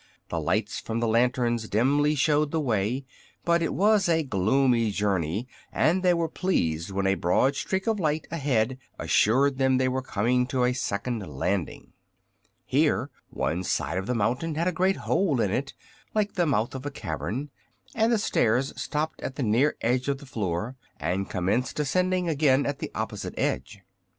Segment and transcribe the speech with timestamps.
[0.29, 3.05] The lights from the lanterns dimly showed the way,
[3.45, 7.99] but it was a gloomy journey, and they were pleased when a broad streak of
[7.99, 11.93] light ahead assured them they were coming to a second landing.
[12.65, 15.75] Here one side of the mountain had a great hole in it,
[16.15, 17.51] like the mouth of a cavern,
[17.93, 22.65] and the stairs stopped at the near edge of the floor and commenced ascending again
[22.65, 23.81] at the opposite edge.